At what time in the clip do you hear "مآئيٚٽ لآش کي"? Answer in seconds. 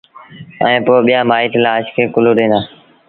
1.29-2.01